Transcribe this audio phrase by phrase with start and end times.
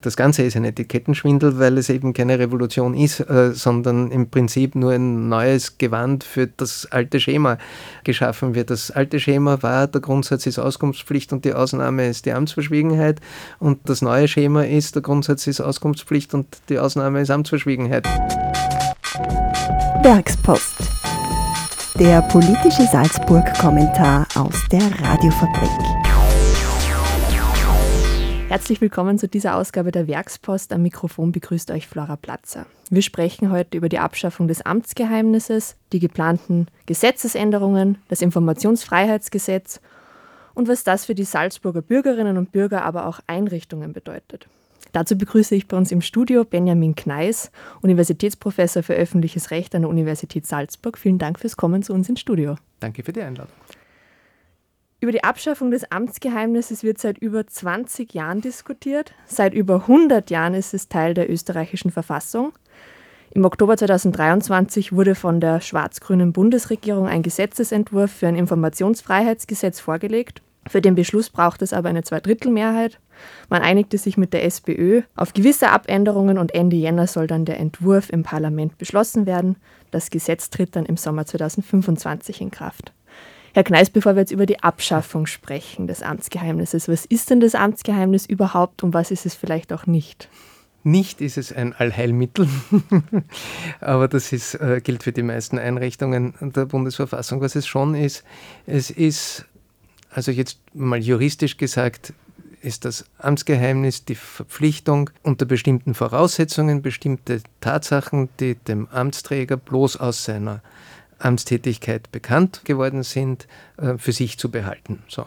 [0.00, 4.76] Das Ganze ist ein Etikettenschwindel, weil es eben keine Revolution ist, äh, sondern im Prinzip
[4.76, 7.58] nur ein neues Gewand für das alte Schema
[8.04, 8.70] geschaffen wird.
[8.70, 13.20] Das alte Schema war, der Grundsatz ist Auskunftspflicht und die Ausnahme ist die Amtsverschwiegenheit.
[13.58, 18.06] Und das neue Schema ist, der Grundsatz ist Auskunftspflicht und die Ausnahme ist Amtsverschwiegenheit.
[20.04, 20.76] Werkspost.
[21.98, 26.07] Der politische Salzburg-Kommentar aus der Radiofabrik.
[28.48, 30.72] Herzlich willkommen zu dieser Ausgabe der Werkspost.
[30.72, 32.64] Am Mikrofon begrüßt euch Flora Platzer.
[32.88, 39.80] Wir sprechen heute über die Abschaffung des Amtsgeheimnisses, die geplanten Gesetzesänderungen, das Informationsfreiheitsgesetz
[40.54, 44.48] und was das für die Salzburger Bürgerinnen und Bürger, aber auch Einrichtungen bedeutet.
[44.92, 47.50] Dazu begrüße ich bei uns im Studio Benjamin Kneis,
[47.82, 50.96] Universitätsprofessor für öffentliches Recht an der Universität Salzburg.
[50.96, 52.56] Vielen Dank fürs Kommen zu uns ins Studio.
[52.80, 53.52] Danke für die Einladung.
[55.00, 59.14] Über die Abschaffung des Amtsgeheimnisses wird seit über 20 Jahren diskutiert.
[59.26, 62.52] Seit über 100 Jahren ist es Teil der österreichischen Verfassung.
[63.30, 70.42] Im Oktober 2023 wurde von der schwarz-grünen Bundesregierung ein Gesetzesentwurf für ein Informationsfreiheitsgesetz vorgelegt.
[70.66, 72.98] Für den Beschluss braucht es aber eine Zweidrittelmehrheit.
[73.48, 77.60] Man einigte sich mit der SPÖ auf gewisse Abänderungen und Ende Jänner soll dann der
[77.60, 79.56] Entwurf im Parlament beschlossen werden.
[79.92, 82.92] Das Gesetz tritt dann im Sommer 2025 in Kraft.
[83.58, 87.56] Herr Kneis, bevor wir jetzt über die Abschaffung sprechen des Amtsgeheimnisses, was ist denn das
[87.56, 90.28] Amtsgeheimnis überhaupt und was ist es vielleicht auch nicht?
[90.84, 92.48] Nicht ist es ein Allheilmittel,
[93.80, 97.40] aber das ist, äh, gilt für die meisten Einrichtungen der Bundesverfassung.
[97.40, 98.22] Was es schon ist,
[98.66, 99.44] es ist,
[100.08, 102.12] also jetzt mal juristisch gesagt,
[102.62, 110.22] ist das Amtsgeheimnis die Verpflichtung, unter bestimmten Voraussetzungen bestimmte Tatsachen, die dem Amtsträger bloß aus
[110.22, 110.62] seiner
[111.18, 115.02] Amtstätigkeit bekannt geworden sind, äh, für sich zu behalten.
[115.08, 115.26] So.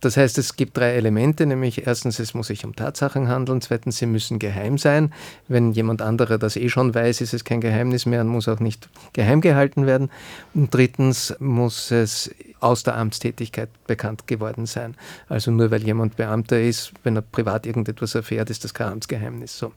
[0.00, 3.98] Das heißt, es gibt drei Elemente, nämlich erstens, es muss sich um Tatsachen handeln, zweitens,
[3.98, 5.12] sie müssen geheim sein.
[5.48, 8.60] Wenn jemand anderer das eh schon weiß, ist es kein Geheimnis mehr und muss auch
[8.60, 10.10] nicht geheim gehalten werden.
[10.54, 12.30] Und drittens muss es
[12.60, 14.96] aus der Amtstätigkeit bekannt geworden sein.
[15.28, 19.58] Also nur weil jemand Beamter ist, wenn er privat irgendetwas erfährt, ist das kein Amtsgeheimnis.
[19.58, 19.72] So.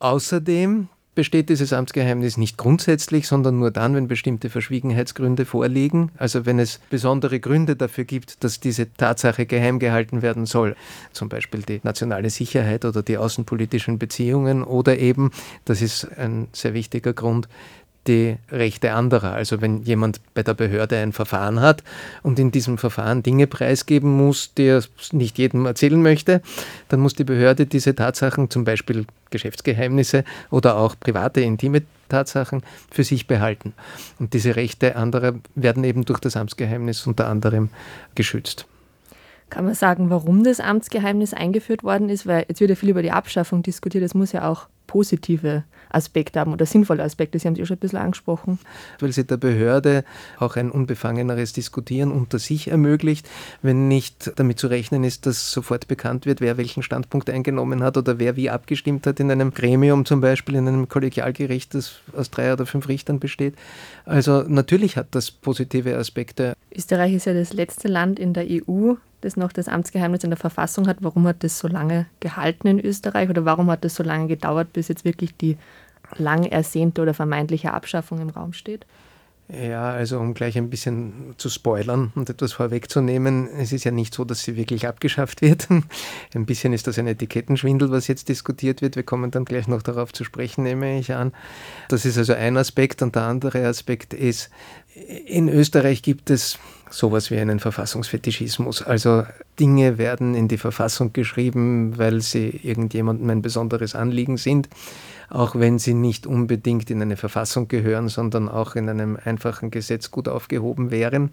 [0.00, 6.10] Außerdem besteht dieses Amtsgeheimnis nicht grundsätzlich, sondern nur dann, wenn bestimmte Verschwiegenheitsgründe vorliegen.
[6.16, 10.76] Also wenn es besondere Gründe dafür gibt, dass diese Tatsache geheim gehalten werden soll.
[11.12, 15.30] Zum Beispiel die nationale Sicherheit oder die außenpolitischen Beziehungen oder eben,
[15.64, 17.48] das ist ein sehr wichtiger Grund,
[18.06, 19.32] die Rechte anderer.
[19.32, 21.82] Also wenn jemand bei der Behörde ein Verfahren hat
[22.22, 26.42] und in diesem Verfahren Dinge preisgeben muss, die er nicht jedem erzählen möchte,
[26.88, 33.04] dann muss die Behörde diese Tatsachen, zum Beispiel Geschäftsgeheimnisse oder auch private, intime Tatsachen, für
[33.04, 33.72] sich behalten.
[34.18, 37.70] Und diese Rechte anderer werden eben durch das Amtsgeheimnis unter anderem
[38.14, 38.66] geschützt.
[39.50, 42.26] Kann man sagen, warum das Amtsgeheimnis eingeführt worden ist?
[42.26, 44.04] Weil jetzt wird ja viel über die Abschaffung diskutiert.
[44.04, 47.38] Es muss ja auch positive Aspekte haben oder sinnvolle Aspekte.
[47.38, 48.58] Sie haben es ja schon ein bisschen angesprochen.
[49.00, 50.04] Weil sie der Behörde
[50.38, 53.28] auch ein unbefangeneres Diskutieren unter sich ermöglicht,
[53.62, 57.96] wenn nicht damit zu rechnen ist, dass sofort bekannt wird, wer welchen Standpunkt eingenommen hat
[57.96, 62.30] oder wer wie abgestimmt hat in einem Gremium zum Beispiel, in einem Kollegialgericht, das aus
[62.30, 63.54] drei oder fünf Richtern besteht.
[64.04, 66.54] Also natürlich hat das positive Aspekte.
[66.74, 68.94] Österreich ist ja das letzte Land in der EU,
[69.24, 70.98] das noch das Amtsgeheimnis in der Verfassung hat.
[71.00, 74.72] Warum hat das so lange gehalten in Österreich oder warum hat das so lange gedauert,
[74.72, 75.56] bis jetzt wirklich die
[76.16, 78.86] lang ersehnte oder vermeintliche Abschaffung im Raum steht?
[79.48, 84.14] Ja, also um gleich ein bisschen zu spoilern und etwas vorwegzunehmen, es ist ja nicht
[84.14, 85.68] so, dass sie wirklich abgeschafft wird.
[86.34, 88.96] Ein bisschen ist das ein Etikettenschwindel, was jetzt diskutiert wird.
[88.96, 91.32] Wir kommen dann gleich noch darauf zu sprechen, nehme ich an.
[91.90, 94.48] Das ist also ein Aspekt und der andere Aspekt ist,
[94.94, 98.82] in Österreich gibt es sowas wie einen Verfassungsfetischismus.
[98.82, 99.24] Also
[99.58, 104.68] Dinge werden in die Verfassung geschrieben, weil sie irgendjemandem ein besonderes Anliegen sind,
[105.28, 110.12] auch wenn sie nicht unbedingt in eine Verfassung gehören, sondern auch in einem einfachen Gesetz
[110.12, 111.32] gut aufgehoben wären.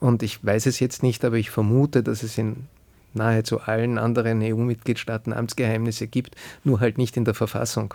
[0.00, 2.66] Und ich weiß es jetzt nicht, aber ich vermute, dass es in
[3.14, 7.94] nahezu allen anderen EU-Mitgliedstaaten Amtsgeheimnisse gibt, nur halt nicht in der Verfassung.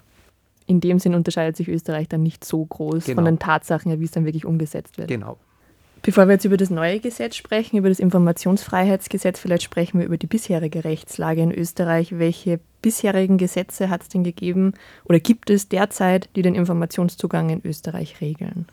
[0.66, 3.16] In dem Sinn unterscheidet sich Österreich dann nicht so groß genau.
[3.16, 5.08] von den Tatsachen, wie es dann wirklich umgesetzt wird.
[5.08, 5.38] Genau.
[6.04, 10.18] Bevor wir jetzt über das neue Gesetz sprechen, über das Informationsfreiheitsgesetz, vielleicht sprechen wir über
[10.18, 12.20] die bisherige Rechtslage in Österreich.
[12.20, 14.74] Welche bisherigen Gesetze hat es denn gegeben
[15.06, 18.68] oder gibt es derzeit, die den Informationszugang in Österreich regeln?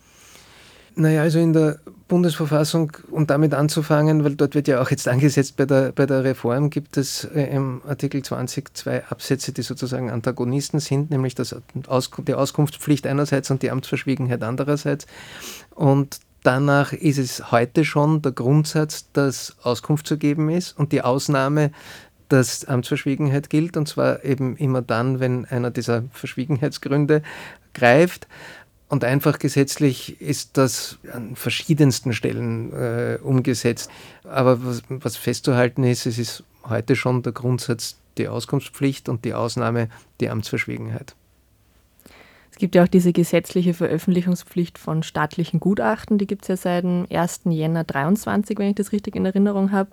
[0.95, 5.55] Naja, also in der Bundesverfassung, um damit anzufangen, weil dort wird ja auch jetzt angesetzt
[5.55, 10.09] bei der, bei der Reform, gibt es äh, im Artikel 20 zwei Absätze, die sozusagen
[10.09, 11.55] Antagonisten sind, nämlich das
[11.87, 15.07] Aus, die Auskunftspflicht einerseits und die Amtsverschwiegenheit andererseits.
[15.75, 21.03] Und Danach ist es heute schon der Grundsatz, dass Auskunft zu geben ist und die
[21.03, 21.69] Ausnahme
[22.29, 27.23] dass Amtsverschwiegenheit gilt und zwar eben immer dann, wenn einer dieser Verschwiegenheitsgründe
[27.73, 28.27] greift.
[28.91, 33.89] Und einfach gesetzlich ist das an verschiedensten Stellen äh, umgesetzt.
[34.25, 39.33] Aber was, was festzuhalten ist, es ist heute schon der Grundsatz die Auskunftspflicht und die
[39.33, 39.87] Ausnahme
[40.19, 41.15] die Amtsverschwiegenheit.
[42.51, 46.83] Es gibt ja auch diese gesetzliche Veröffentlichungspflicht von staatlichen Gutachten, die gibt es ja seit
[46.83, 47.43] dem 1.
[47.45, 49.89] Jänner 23, wenn ich das richtig in Erinnerung habe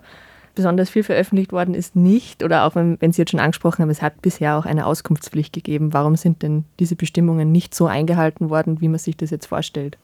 [0.55, 3.89] besonders viel veröffentlicht worden ist, nicht, oder auch wenn, wenn Sie jetzt schon angesprochen haben,
[3.89, 5.93] es hat bisher auch eine Auskunftspflicht gegeben.
[5.93, 9.97] Warum sind denn diese Bestimmungen nicht so eingehalten worden, wie man sich das jetzt vorstellt?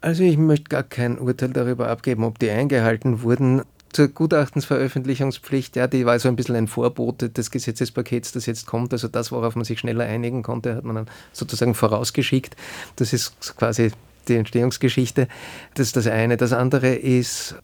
[0.00, 3.62] Also ich möchte gar kein Urteil darüber abgeben, ob die eingehalten wurden.
[3.90, 8.92] Zur Gutachtensveröffentlichungspflicht, ja, die war so ein bisschen ein Vorbote des Gesetzespakets, das jetzt kommt.
[8.92, 12.54] Also das, worauf man sich schneller einigen konnte, hat man dann sozusagen vorausgeschickt.
[12.96, 13.90] Das ist quasi
[14.28, 15.26] die Entstehungsgeschichte.
[15.74, 16.36] Das ist das eine.
[16.36, 17.56] Das andere ist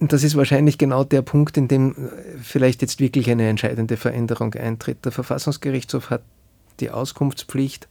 [0.00, 4.54] das ist wahrscheinlich genau der Punkt, in dem äh, vielleicht jetzt wirklich eine entscheidende Veränderung
[4.54, 5.04] eintritt.
[5.04, 6.22] Der Verfassungsgerichtshof hat
[6.80, 7.88] die Auskunftspflicht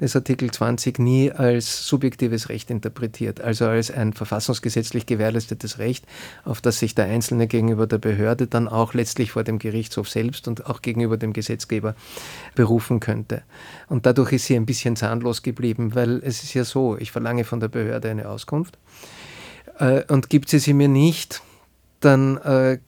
[0.00, 6.06] des Artikel 20 nie als subjektives Recht interpretiert, also als ein verfassungsgesetzlich gewährleistetes Recht,
[6.44, 10.48] auf das sich der Einzelne gegenüber der Behörde dann auch letztlich vor dem Gerichtshof selbst
[10.48, 11.94] und auch gegenüber dem Gesetzgeber
[12.54, 13.42] berufen könnte.
[13.88, 17.44] Und dadurch ist sie ein bisschen zahnlos geblieben, weil es ist ja so, ich verlange
[17.44, 18.78] von der Behörde eine Auskunft
[19.80, 21.42] äh, und gibt sie sie mir nicht,
[22.00, 22.78] dann äh,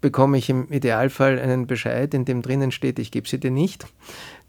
[0.00, 3.86] bekomme ich im Idealfall einen Bescheid, in dem drinnen steht, ich gebe sie dir nicht.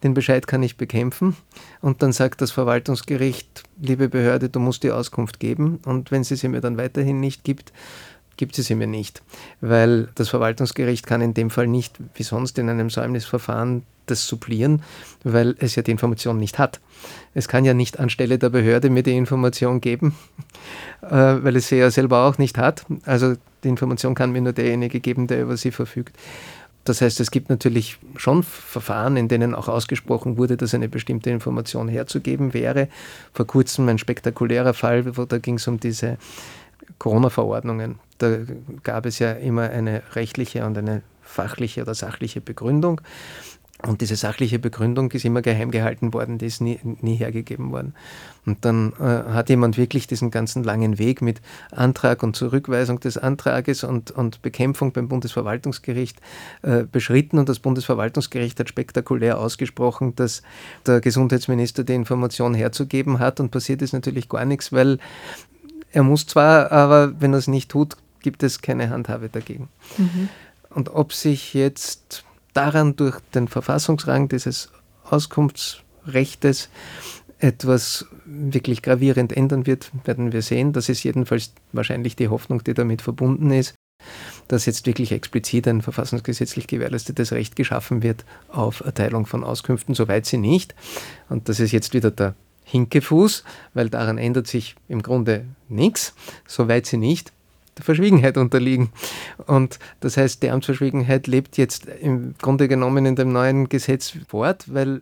[0.04, 1.36] Den Bescheid kann ich bekämpfen
[1.82, 6.36] und dann sagt das Verwaltungsgericht, liebe Behörde, du musst die Auskunft geben und wenn sie
[6.36, 7.72] sie mir dann weiterhin nicht gibt,
[8.38, 9.22] gibt sie sie mir nicht,
[9.62, 14.82] weil das Verwaltungsgericht kann in dem Fall nicht, wie sonst in einem Säumnisverfahren, das supplieren,
[15.24, 16.80] weil es ja die Information nicht hat.
[17.34, 20.16] Es kann ja nicht anstelle der Behörde mir die Information geben,
[21.02, 22.86] äh, weil es sie ja selber auch nicht hat.
[23.06, 26.18] Also die Information kann mir nur derjenige geben, der über sie verfügt.
[26.84, 31.30] Das heißt, es gibt natürlich schon Verfahren, in denen auch ausgesprochen wurde, dass eine bestimmte
[31.30, 32.88] Information herzugeben wäre.
[33.34, 36.18] Vor kurzem ein spektakulärer Fall, wo da ging es um diese
[36.98, 38.00] Corona-Verordnungen.
[38.22, 38.38] Da
[38.84, 43.02] gab es ja immer eine rechtliche und eine fachliche oder sachliche Begründung.
[43.84, 47.96] Und diese sachliche Begründung ist immer geheim gehalten worden, die ist nie, nie hergegeben worden.
[48.46, 49.04] Und dann äh,
[49.34, 51.42] hat jemand wirklich diesen ganzen langen Weg mit
[51.72, 56.22] Antrag und Zurückweisung des Antrages und, und Bekämpfung beim Bundesverwaltungsgericht
[56.62, 57.40] äh, beschritten.
[57.40, 60.44] Und das Bundesverwaltungsgericht hat spektakulär ausgesprochen, dass
[60.86, 63.40] der Gesundheitsminister die Information herzugeben hat.
[63.40, 65.00] Und passiert ist natürlich gar nichts, weil
[65.92, 69.70] er muss zwar, aber wenn er es nicht tut, gibt es keine Handhabe dagegen.
[69.98, 70.30] Mhm.
[70.70, 72.24] Und ob sich jetzt
[72.54, 74.72] daran durch den Verfassungsrang dieses
[75.04, 76.70] Auskunftsrechtes
[77.40, 80.74] etwas wirklich gravierend ändern wird, werden wir sehen.
[80.74, 83.74] Das ist jedenfalls wahrscheinlich die Hoffnung, die damit verbunden ist,
[84.48, 90.26] dass jetzt wirklich explizit ein verfassungsgesetzlich gewährleistetes Recht geschaffen wird auf Erteilung von Auskünften, soweit
[90.26, 90.76] sie nicht.
[91.30, 92.36] Und das ist jetzt wieder der
[92.66, 93.44] Hinkefuß,
[93.74, 96.14] weil daran ändert sich im Grunde nichts,
[96.48, 97.34] soweit sie nicht
[97.82, 98.92] Verschwiegenheit unterliegen.
[99.46, 104.66] Und das heißt, die Amtsverschwiegenheit lebt jetzt im Grunde genommen in dem neuen Gesetz fort,
[104.74, 105.02] weil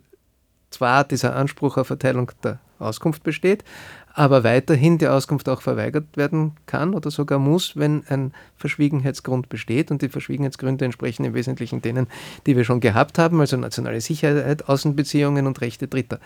[0.70, 3.64] zwar dieser Anspruch auf Erteilung der Auskunft besteht,
[4.12, 9.90] aber weiterhin die Auskunft auch verweigert werden kann oder sogar muss, wenn ein Verschwiegenheitsgrund besteht.
[9.90, 12.08] Und die Verschwiegenheitsgründe entsprechen im Wesentlichen denen,
[12.46, 16.18] die wir schon gehabt haben, also nationale Sicherheit, Außenbeziehungen und Rechte Dritter.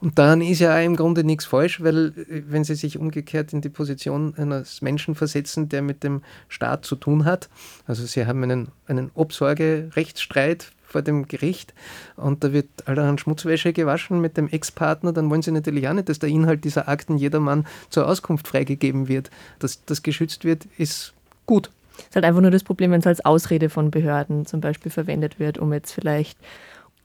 [0.00, 2.12] Und daran ist ja im Grunde nichts falsch, weil
[2.48, 6.96] wenn Sie sich umgekehrt in die Position eines Menschen versetzen, der mit dem Staat zu
[6.96, 7.48] tun hat,
[7.86, 11.74] also Sie haben einen, einen Obsorgerechtsstreit vor dem Gericht
[12.16, 16.08] und da wird allerhand Schmutzwäsche gewaschen mit dem Ex-Partner, dann wollen sie natürlich auch nicht,
[16.08, 19.30] dass der Inhalt dieser Akten jedermann zur Auskunft freigegeben wird.
[19.58, 21.12] Dass das geschützt wird, ist
[21.46, 21.70] gut.
[21.98, 24.90] Es ist halt einfach nur das Problem, wenn es als Ausrede von Behörden zum Beispiel
[24.90, 26.38] verwendet wird, um jetzt vielleicht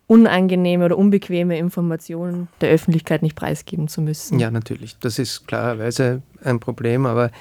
[0.08, 4.40] unangenehme oder unbequeme Informationen der Öffentlichkeit nicht preisgeben zu müssen.
[4.40, 4.98] Ja, natürlich.
[5.00, 7.32] Das ist klarerweise ein Problem, aber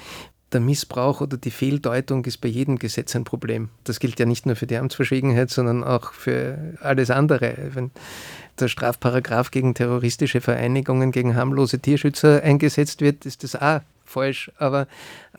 [0.53, 3.69] der Missbrauch oder die Fehldeutung ist bei jedem Gesetz ein Problem.
[3.83, 7.55] Das gilt ja nicht nur für die Amtsverschwiegenheit, sondern auch für alles andere.
[7.73, 7.91] Wenn
[8.59, 14.51] der Strafparagraf gegen terroristische Vereinigungen, gegen harmlose Tierschützer eingesetzt wird, ist das auch falsch.
[14.57, 14.87] Aber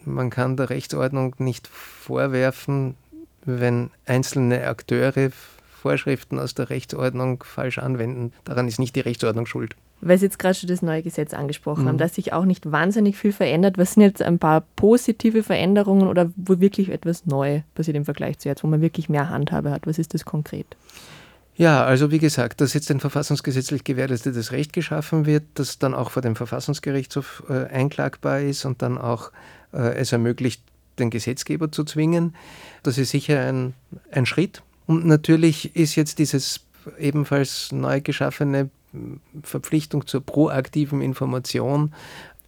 [0.05, 2.97] man kann der Rechtsordnung nicht vorwerfen,
[3.45, 5.31] wenn einzelne Akteure
[5.81, 8.33] Vorschriften aus der Rechtsordnung falsch anwenden.
[8.45, 11.85] Daran ist nicht die Rechtsordnung schuld weil Sie jetzt gerade schon das neue Gesetz angesprochen
[11.85, 11.89] mhm.
[11.89, 13.79] haben, dass sich auch nicht wahnsinnig viel verändert.
[13.79, 18.39] Was sind jetzt ein paar positive Veränderungen oder wo wirklich etwas neu passiert im Vergleich
[18.39, 19.87] zu jetzt, wo man wirklich mehr Handhabe hat?
[19.87, 20.67] Was ist das konkret?
[21.57, 26.11] Ja, also wie gesagt, dass jetzt ein verfassungsgesetzlich gewährleistetes Recht geschaffen wird, das dann auch
[26.11, 29.31] vor dem Verfassungsgerichtshof äh, einklagbar ist und dann auch
[29.73, 30.63] äh, es ermöglicht,
[30.99, 32.35] den Gesetzgeber zu zwingen.
[32.83, 33.75] Das ist sicher ein,
[34.11, 36.61] ein Schritt Und natürlich ist jetzt dieses
[36.99, 38.71] ebenfalls neu geschaffene
[39.43, 41.93] Verpflichtung zur proaktiven Information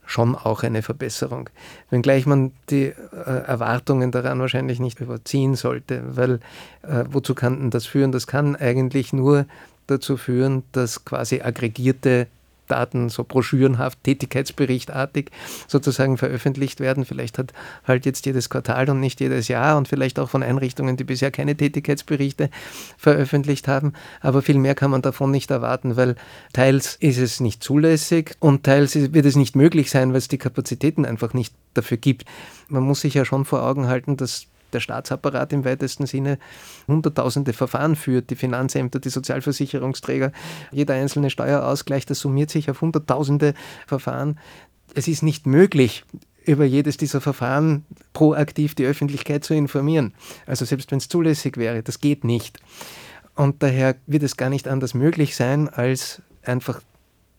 [0.06, 1.50] schon auch eine Verbesserung.
[1.90, 6.40] Wenngleich man die äh, Erwartungen daran wahrscheinlich nicht überziehen sollte, weil
[6.82, 8.12] äh, wozu kann denn das führen?
[8.12, 9.46] Das kann eigentlich nur
[9.88, 12.28] dazu führen, dass quasi aggregierte
[12.66, 15.30] Daten so broschürenhaft, tätigkeitsberichtartig
[15.66, 17.04] sozusagen veröffentlicht werden.
[17.04, 17.52] Vielleicht hat
[17.84, 21.30] halt jetzt jedes Quartal und nicht jedes Jahr und vielleicht auch von Einrichtungen, die bisher
[21.30, 22.50] keine Tätigkeitsberichte
[22.96, 23.92] veröffentlicht haben.
[24.20, 26.16] Aber viel mehr kann man davon nicht erwarten, weil
[26.52, 30.38] teils ist es nicht zulässig und teils wird es nicht möglich sein, weil es die
[30.38, 32.24] Kapazitäten einfach nicht dafür gibt.
[32.68, 34.46] Man muss sich ja schon vor Augen halten, dass
[34.76, 36.38] der Staatsapparat im weitesten Sinne
[36.86, 40.32] hunderttausende Verfahren führt, die Finanzämter, die Sozialversicherungsträger,
[40.70, 43.54] jeder einzelne Steuerausgleich, das summiert sich auf hunderttausende
[43.86, 44.38] Verfahren.
[44.94, 46.04] Es ist nicht möglich,
[46.44, 50.14] über jedes dieser Verfahren proaktiv die Öffentlichkeit zu informieren.
[50.46, 52.60] Also selbst wenn es zulässig wäre, das geht nicht.
[53.34, 56.80] Und daher wird es gar nicht anders möglich sein, als einfach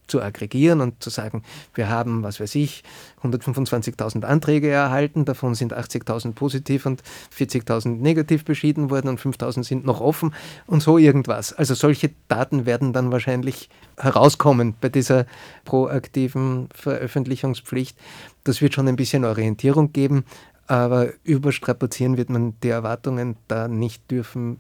[0.08, 2.84] zu aggregieren und zu sagen, wir haben, was weiß ich,
[3.24, 7.04] 125.000 Anträge erhalten, davon sind 80.000 positiv und
[7.38, 10.34] 40.000 negativ beschieden worden und 5.000 sind noch offen
[10.66, 11.54] und so irgendwas.
[11.54, 15.26] Also solche Daten werden dann wahrscheinlich herauskommen bei dieser
[15.66, 17.98] proaktiven Veröffentlichungspflicht.
[18.44, 20.24] Das wird schon ein bisschen Orientierung geben,
[20.68, 24.60] aber überstrapazieren wird man die Erwartungen da nicht dürfen.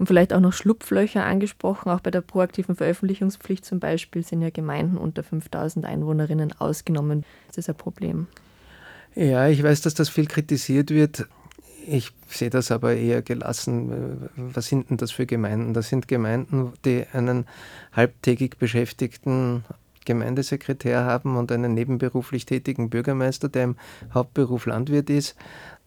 [0.00, 4.48] Und vielleicht auch noch Schlupflöcher angesprochen, auch bei der proaktiven Veröffentlichungspflicht zum Beispiel sind ja
[4.48, 7.26] Gemeinden unter 5000 Einwohnerinnen ausgenommen.
[7.48, 8.26] Das ist ein Problem.
[9.14, 11.26] Ja, ich weiß, dass das viel kritisiert wird.
[11.86, 14.30] Ich sehe das aber eher gelassen.
[14.36, 15.74] Was sind denn das für Gemeinden?
[15.74, 17.44] Das sind Gemeinden, die einen
[17.92, 19.64] halbtägig beschäftigten
[20.06, 23.76] Gemeindesekretär haben und einen nebenberuflich tätigen Bürgermeister, der im
[24.14, 25.36] Hauptberuf Landwirt ist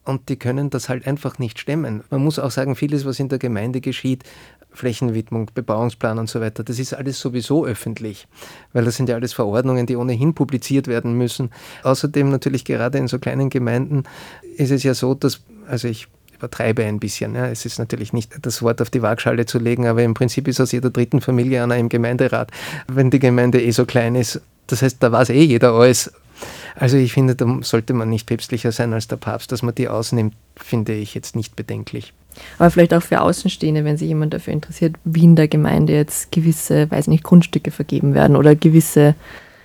[0.06, 2.04] und die können das halt einfach nicht stemmen.
[2.10, 4.24] Man muss auch sagen, vieles, was in der Gemeinde geschieht,
[4.72, 8.28] Flächenwidmung, Bebauungsplan und so weiter, das ist alles sowieso öffentlich,
[8.74, 11.52] weil das sind ja alles Verordnungen, die ohnehin publiziert werden müssen.
[11.84, 14.04] Außerdem natürlich gerade in so kleinen Gemeinden
[14.58, 16.08] ist es ja so, dass, also ich
[16.44, 17.36] übertreibe ein bisschen.
[17.36, 17.48] Ja.
[17.48, 20.60] Es ist natürlich nicht das Wort auf die Waagschale zu legen, aber im Prinzip ist
[20.60, 22.52] aus jeder dritten Familie einer im Gemeinderat,
[22.88, 24.42] wenn die Gemeinde eh so klein ist.
[24.68, 26.12] Das heißt, da weiß eh jeder alles
[26.76, 29.52] also ich finde, da sollte man nicht päpstlicher sein als der Papst.
[29.52, 32.14] Dass man die ausnimmt, finde ich jetzt nicht bedenklich.
[32.58, 36.32] Aber vielleicht auch für Außenstehende, wenn sich jemand dafür interessiert, wie in der Gemeinde jetzt
[36.32, 39.16] gewisse, weiß nicht, Grundstücke vergeben werden oder gewisse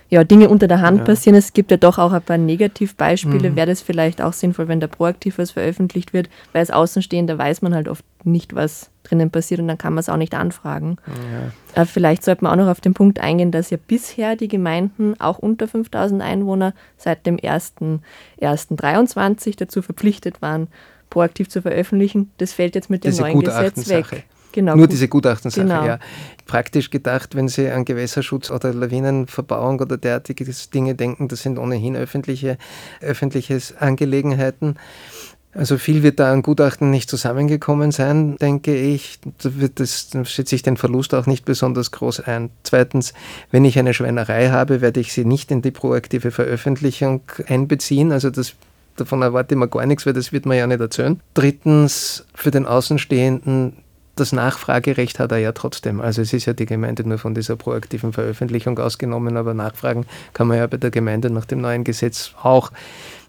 [0.09, 1.05] ja, Dinge unter der Hand ja.
[1.05, 1.35] passieren.
[1.37, 3.51] Es gibt ja doch auch ein paar Negativbeispiele.
[3.51, 3.55] Mhm.
[3.55, 7.61] Wäre das vielleicht auch sinnvoll, wenn da proaktiv was veröffentlicht wird, weil als Außenstehender weiß
[7.61, 10.97] man halt oft nicht, was drinnen passiert und dann kann man es auch nicht anfragen.
[11.75, 11.83] Ja.
[11.83, 15.13] Äh, vielleicht sollte man auch noch auf den Punkt eingehen, dass ja bisher die Gemeinden
[15.19, 20.69] auch unter 5000 Einwohner seit dem 1.1.23 dazu verpflichtet waren,
[21.11, 22.31] proaktiv zu veröffentlichen.
[22.37, 24.25] Das fällt jetzt mit dem neuen Gesetz weg.
[24.51, 24.93] Genau, Nur gut.
[24.93, 25.85] diese Gutachtensache, genau.
[25.85, 25.99] ja.
[26.45, 31.95] Praktisch gedacht, wenn Sie an Gewässerschutz oder Lawinenverbauung oder derartige Dinge denken, das sind ohnehin
[31.95, 32.57] öffentliche,
[33.01, 34.75] öffentliche Angelegenheiten.
[35.51, 39.19] Also viel wird da an Gutachten nicht zusammengekommen sein, denke ich.
[39.41, 42.51] Da, das, da schätze ich den Verlust auch nicht besonders groß ein.
[42.63, 43.13] Zweitens,
[43.49, 48.11] wenn ich eine Schweinerei habe, werde ich sie nicht in die proaktive Veröffentlichung einbeziehen.
[48.11, 48.53] Also das
[48.95, 51.19] davon erwarte ich mir gar nichts, weil das wird man ja nicht erzählen.
[51.33, 53.77] Drittens, für den Außenstehenden
[54.19, 56.01] das Nachfragerecht hat er ja trotzdem.
[56.01, 60.47] Also es ist ja die Gemeinde nur von dieser proaktiven Veröffentlichung ausgenommen, aber nachfragen kann
[60.47, 62.71] man ja bei der Gemeinde nach dem neuen Gesetz auch.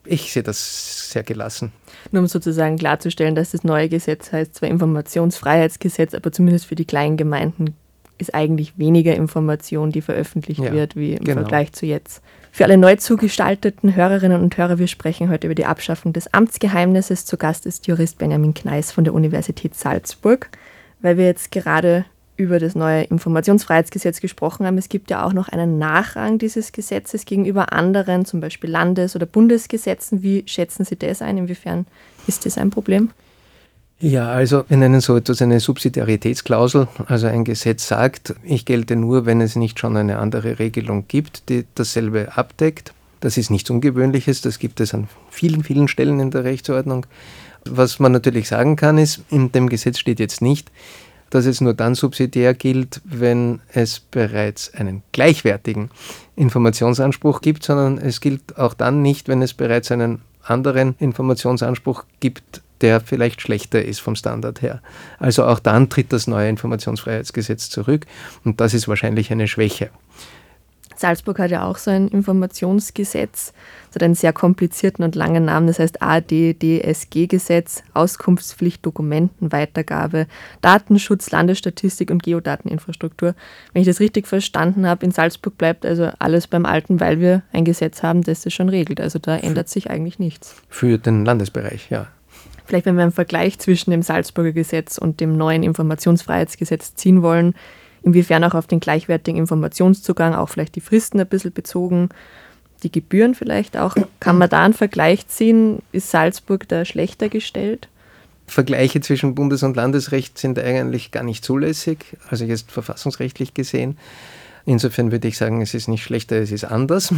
[0.05, 1.73] Ich sehe das sehr gelassen.
[2.11, 6.87] Nur um sozusagen klarzustellen, dass das neue Gesetz heißt zwar Informationsfreiheitsgesetz, aber zumindest für die
[6.87, 7.75] kleinen Gemeinden
[8.19, 11.41] ist eigentlich weniger Information, die veröffentlicht ja, wird, wie im genau.
[11.41, 12.23] Vergleich zu jetzt.
[12.53, 17.25] Für alle neu zugestalteten Hörerinnen und Hörer, wir sprechen heute über die Abschaffung des Amtsgeheimnisses.
[17.25, 20.51] Zu Gast ist Jurist Benjamin Kneis von der Universität Salzburg
[21.03, 22.05] weil wir jetzt gerade
[22.37, 24.79] über das neue Informationsfreiheitsgesetz gesprochen haben.
[24.79, 29.27] Es gibt ja auch noch einen Nachrang dieses Gesetzes gegenüber anderen, zum Beispiel Landes- oder
[29.27, 30.23] Bundesgesetzen.
[30.23, 31.37] Wie schätzen Sie das ein?
[31.37, 31.87] Inwiefern
[32.27, 33.11] ist das ein Problem?
[34.03, 36.89] Ja, also wir nennen so etwas eine Subsidiaritätsklausel.
[37.07, 41.51] Also ein Gesetz sagt, ich gelte nur, wenn es nicht schon eine andere Regelung gibt,
[41.51, 42.95] die dasselbe abdeckt.
[43.21, 47.05] Das ist nichts Ungewöhnliches, das gibt es an vielen, vielen Stellen in der Rechtsordnung.
[47.65, 50.71] Was man natürlich sagen kann, ist, in dem Gesetz steht jetzt nicht,
[51.31, 55.91] dass es nur dann subsidiär gilt, wenn es bereits einen gleichwertigen
[56.37, 62.63] Informationsanspruch gibt, sondern es gilt auch dann nicht, wenn es bereits einen anderen Informationsanspruch gibt,
[62.81, 64.81] der vielleicht schlechter ist vom Standard her.
[65.19, 68.07] Also auch dann tritt das neue Informationsfreiheitsgesetz zurück
[68.45, 69.91] und das ist wahrscheinlich eine Schwäche.
[71.01, 73.55] Salzburg hat ja auch so ein Informationsgesetz.
[73.89, 80.27] Es hat einen sehr komplizierten und langen Namen, das heißt ADDSG-Gesetz, Auskunftspflicht, Dokumentenweitergabe,
[80.61, 83.35] Datenschutz, Landesstatistik und Geodateninfrastruktur.
[83.73, 87.43] Wenn ich das richtig verstanden habe, in Salzburg bleibt also alles beim Alten, weil wir
[87.53, 89.01] ein Gesetz haben, das das schon regelt.
[89.01, 90.55] Also da ändert sich eigentlich nichts.
[90.69, 92.09] Für den Landesbereich, ja.
[92.67, 97.55] Vielleicht, wenn wir einen Vergleich zwischen dem Salzburger Gesetz und dem neuen Informationsfreiheitsgesetz ziehen wollen,
[98.03, 102.09] inwiefern auch auf den gleichwertigen Informationszugang, auch vielleicht die Fristen ein bisschen bezogen,
[102.83, 103.95] die Gebühren vielleicht auch.
[104.21, 105.83] Kann man da einen Vergleich ziehen?
[105.93, 107.89] Ist Salzburg da schlechter gestellt?
[108.47, 113.97] Vergleiche zwischen Bundes- und Landesrecht sind eigentlich gar nicht zulässig, also jetzt verfassungsrechtlich gesehen.
[114.67, 117.15] Insofern würde ich sagen, es ist nicht schlechter, es ist anders.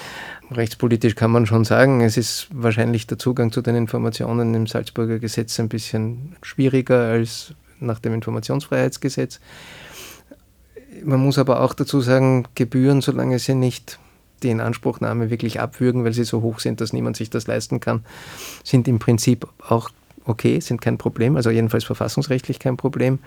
[0.50, 5.18] Rechtspolitisch kann man schon sagen, es ist wahrscheinlich der Zugang zu den Informationen im Salzburger
[5.18, 9.38] Gesetz ein bisschen schwieriger als nach dem Informationsfreiheitsgesetz.
[11.04, 13.98] Man muss aber auch dazu sagen, Gebühren, solange sie nicht
[14.42, 18.04] die Inanspruchnahme wirklich abwürgen, weil sie so hoch sind, dass niemand sich das leisten kann,
[18.64, 19.90] sind im Prinzip auch
[20.24, 23.18] okay, sind kein Problem, also jedenfalls verfassungsrechtlich kein Problem.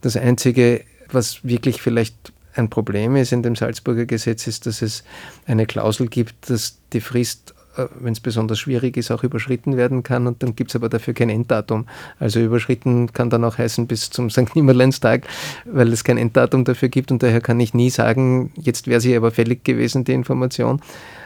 [0.00, 5.04] Das Einzige, was wirklich vielleicht ein Problem ist in dem Salzburger Gesetz, ist, dass es
[5.46, 7.54] eine Klausel gibt, dass die Frist
[8.00, 10.26] wenn es besonders schwierig ist, auch überschritten werden kann.
[10.26, 11.86] Und dann gibt es aber dafür kein Enddatum.
[12.18, 14.54] Also überschritten kann dann auch heißen bis zum St.
[14.54, 15.26] Nimmerleinstag,
[15.64, 17.12] weil es kein Enddatum dafür gibt.
[17.12, 20.80] Und daher kann ich nie sagen, jetzt wäre sie aber fällig gewesen, die Information.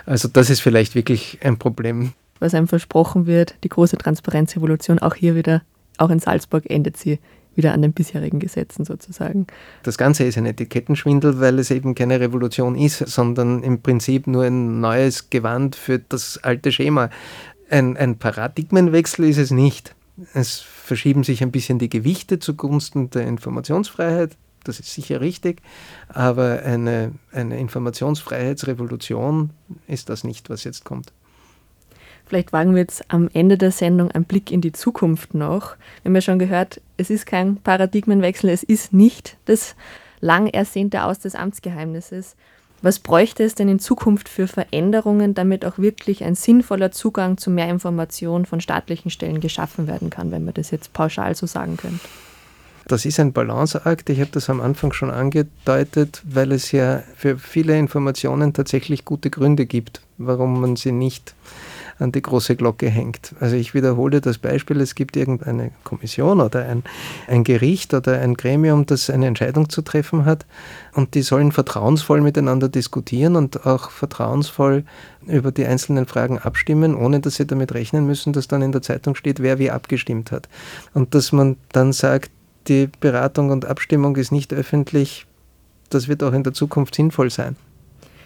[0.07, 2.13] Also das ist vielleicht wirklich ein Problem.
[2.41, 5.63] Was einem versprochen wird, die große Transparenzrevolution, auch hier wieder,
[5.99, 7.19] auch in Salzburg endet sie
[7.55, 9.47] wieder an den bisherigen Gesetzen sozusagen.
[9.83, 14.45] Das Ganze ist ein Etikettenschwindel, weil es eben keine Revolution ist, sondern im Prinzip nur
[14.45, 17.11] ein neues Gewand für das alte Schema.
[17.71, 19.95] Ein, ein Paradigmenwechsel ist es nicht.
[20.35, 24.37] Es verschieben sich ein bisschen die Gewichte zugunsten der Informationsfreiheit.
[24.65, 25.61] Das ist sicher richtig,
[26.09, 29.51] aber eine, eine Informationsfreiheitsrevolution
[29.89, 31.13] ist das nicht, was jetzt kommt.
[32.33, 35.77] Vielleicht wagen wir jetzt am Ende der Sendung einen Blick in die Zukunft noch.
[36.01, 39.77] Wir haben ja schon gehört, es ist kein Paradigmenwechsel, es ist nicht das
[40.21, 42.35] lang ersehnte Aus des Amtsgeheimnisses.
[42.81, 47.51] Was bräuchte es denn in Zukunft für Veränderungen, damit auch wirklich ein sinnvoller Zugang zu
[47.51, 51.77] mehr Informationen von staatlichen Stellen geschaffen werden kann, wenn man das jetzt pauschal so sagen
[51.77, 52.01] könnte?
[52.89, 54.09] Das ist ein Balanceakt.
[54.09, 59.29] Ich habe das am Anfang schon angedeutet, weil es ja für viele Informationen tatsächlich gute
[59.29, 61.35] Gründe gibt, warum man sie nicht
[61.99, 63.35] an die große Glocke hängt.
[63.41, 66.83] Also ich wiederhole das Beispiel, es gibt irgendeine Kommission oder ein,
[67.29, 70.47] ein Gericht oder ein Gremium, das eine Entscheidung zu treffen hat
[70.95, 74.85] und die sollen vertrauensvoll miteinander diskutieren und auch vertrauensvoll
[75.27, 78.83] über die einzelnen Fragen abstimmen, ohne dass sie damit rechnen müssen, dass dann in der
[78.83, 80.49] Zeitung steht, wer wie abgestimmt hat.
[80.95, 82.31] Und dass man dann sagt,
[82.69, 85.27] die Beratung und Abstimmung ist nicht öffentlich,
[85.91, 87.57] das wird auch in der Zukunft sinnvoll sein.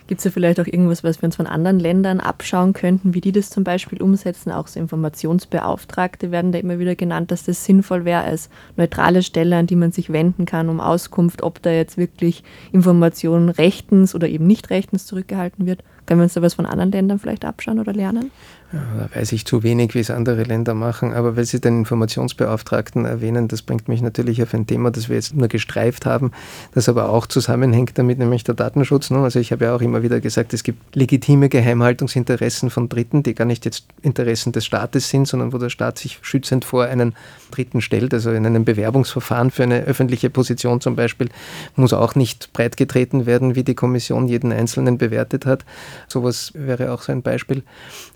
[0.07, 3.21] Gibt es da vielleicht auch irgendwas, was wir uns von anderen Ländern abschauen könnten, wie
[3.21, 4.53] die das zum Beispiel umsetzen?
[4.53, 9.57] Auch so Informationsbeauftragte werden da immer wieder genannt, dass das sinnvoll wäre als neutrale Stelle,
[9.57, 14.29] an die man sich wenden kann, um Auskunft, ob da jetzt wirklich Information rechtens oder
[14.29, 15.83] eben nicht rechtens zurückgehalten wird.
[16.07, 18.31] Können wir uns da was von anderen Ländern vielleicht abschauen oder lernen?
[18.73, 23.05] da weiß ich zu wenig, wie es andere Länder machen, aber weil Sie den Informationsbeauftragten
[23.05, 26.33] erwähnen, das bringt mich natürlich auf ein Thema, das wir jetzt nur gestreift haben,
[26.75, 29.11] das aber auch zusammenhängt damit, nämlich der Datenschutz.
[29.11, 29.19] Ne?
[29.19, 33.35] Also ich habe ja auch immer wieder gesagt, es gibt legitime Geheimhaltungsinteressen von Dritten, die
[33.35, 37.15] gar nicht jetzt Interessen des Staates sind, sondern wo der Staat sich schützend vor einen
[37.53, 38.13] Dritten stellt.
[38.15, 41.29] Also in einem Bewerbungsverfahren für eine öffentliche Position zum Beispiel
[41.77, 45.65] muss auch nicht breitgetreten werden, wie die Kommission jeden Einzelnen bewertet hat.
[46.09, 47.63] Sowas wäre auch so ein Beispiel.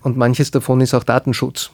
[0.02, 1.70] Und manches davon ist auch Datenschutz,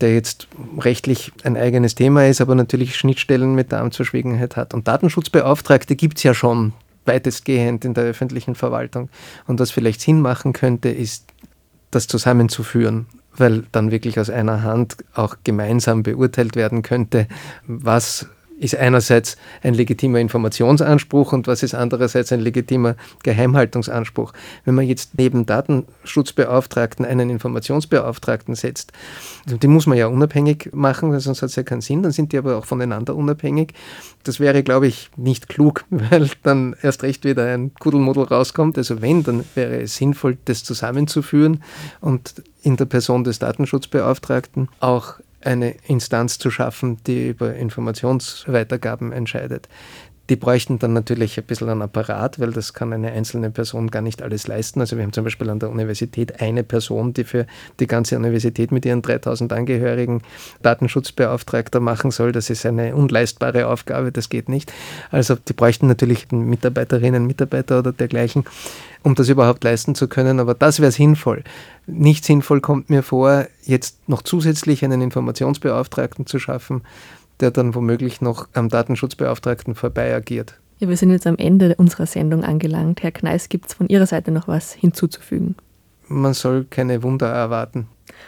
[0.00, 4.74] der jetzt rechtlich ein eigenes Thema ist, aber natürlich Schnittstellen mit der Amtsverschwiegenheit hat.
[4.74, 6.72] Und Datenschutzbeauftragte gibt es ja schon
[7.04, 9.08] weitestgehend in der öffentlichen Verwaltung.
[9.46, 11.24] Und was vielleicht Sinn machen könnte, ist,
[11.92, 17.28] das zusammenzuführen, weil dann wirklich aus einer Hand auch gemeinsam beurteilt werden könnte,
[17.66, 18.26] was
[18.62, 24.32] ist einerseits ein legitimer Informationsanspruch und was ist andererseits ein legitimer Geheimhaltungsanspruch.
[24.64, 28.92] Wenn man jetzt neben Datenschutzbeauftragten einen Informationsbeauftragten setzt,
[29.46, 32.38] die muss man ja unabhängig machen, sonst hat es ja keinen Sinn, dann sind die
[32.38, 33.74] aber auch voneinander unabhängig.
[34.22, 38.78] Das wäre, glaube ich, nicht klug, weil dann erst recht wieder ein Kuddelmuddel rauskommt.
[38.78, 41.62] Also wenn, dann wäre es sinnvoll, das zusammenzuführen
[42.00, 45.14] und in der Person des Datenschutzbeauftragten auch
[45.44, 49.68] eine Instanz zu schaffen, die über Informationsweitergaben entscheidet.
[50.30, 54.02] Die bräuchten dann natürlich ein bisschen einen Apparat, weil das kann eine einzelne Person gar
[54.02, 54.80] nicht alles leisten.
[54.80, 57.46] Also wir haben zum Beispiel an der Universität eine Person, die für
[57.80, 60.22] die ganze Universität mit ihren 3000 Angehörigen
[60.62, 62.30] Datenschutzbeauftragter machen soll.
[62.30, 64.72] Das ist eine unleistbare Aufgabe, das geht nicht.
[65.10, 68.44] Also die bräuchten natürlich Mitarbeiterinnen, Mitarbeiter oder dergleichen,
[69.02, 70.38] um das überhaupt leisten zu können.
[70.38, 71.42] Aber das wäre sinnvoll.
[71.86, 76.82] Nicht sinnvoll kommt mir vor, jetzt noch zusätzlich einen Informationsbeauftragten zu schaffen,
[77.40, 80.58] der dann womöglich noch am Datenschutzbeauftragten vorbei agiert.
[80.78, 83.02] Ja, wir sind jetzt am Ende unserer Sendung angelangt.
[83.02, 85.54] Herr Kneis, gibt es von Ihrer Seite noch was hinzuzufügen?
[86.08, 87.86] Man soll keine Wunder erwarten.